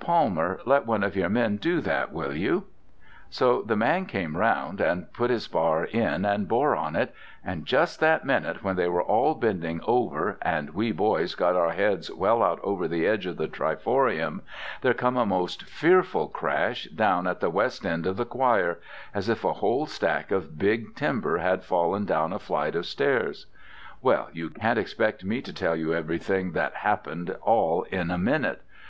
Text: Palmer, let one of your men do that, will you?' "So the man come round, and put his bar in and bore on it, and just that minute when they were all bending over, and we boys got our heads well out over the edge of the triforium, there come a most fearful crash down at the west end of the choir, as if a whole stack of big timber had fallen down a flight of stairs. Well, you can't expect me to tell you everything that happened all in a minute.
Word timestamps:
Palmer, 0.00 0.58
let 0.66 0.84
one 0.84 1.04
of 1.04 1.14
your 1.14 1.28
men 1.28 1.58
do 1.58 1.80
that, 1.80 2.10
will 2.10 2.34
you?' 2.34 2.64
"So 3.30 3.62
the 3.62 3.76
man 3.76 4.06
come 4.06 4.36
round, 4.36 4.80
and 4.80 5.12
put 5.12 5.30
his 5.30 5.46
bar 5.46 5.84
in 5.84 6.24
and 6.24 6.48
bore 6.48 6.74
on 6.74 6.96
it, 6.96 7.14
and 7.44 7.64
just 7.64 8.00
that 8.00 8.24
minute 8.24 8.64
when 8.64 8.74
they 8.74 8.88
were 8.88 9.04
all 9.04 9.36
bending 9.36 9.80
over, 9.84 10.38
and 10.42 10.70
we 10.70 10.90
boys 10.90 11.36
got 11.36 11.54
our 11.54 11.70
heads 11.70 12.10
well 12.10 12.42
out 12.42 12.58
over 12.64 12.88
the 12.88 13.06
edge 13.06 13.26
of 13.26 13.36
the 13.36 13.46
triforium, 13.46 14.40
there 14.82 14.92
come 14.92 15.16
a 15.16 15.24
most 15.24 15.62
fearful 15.62 16.26
crash 16.26 16.86
down 16.86 17.28
at 17.28 17.38
the 17.38 17.48
west 17.48 17.86
end 17.86 18.06
of 18.08 18.16
the 18.16 18.24
choir, 18.26 18.80
as 19.14 19.28
if 19.28 19.44
a 19.44 19.52
whole 19.52 19.86
stack 19.86 20.32
of 20.32 20.58
big 20.58 20.96
timber 20.96 21.38
had 21.38 21.62
fallen 21.62 22.04
down 22.04 22.32
a 22.32 22.40
flight 22.40 22.74
of 22.74 22.86
stairs. 22.86 23.46
Well, 24.02 24.30
you 24.32 24.50
can't 24.50 24.80
expect 24.80 25.24
me 25.24 25.40
to 25.42 25.52
tell 25.52 25.76
you 25.76 25.94
everything 25.94 26.54
that 26.54 26.74
happened 26.82 27.36
all 27.42 27.84
in 27.84 28.10
a 28.10 28.18
minute. 28.18 28.62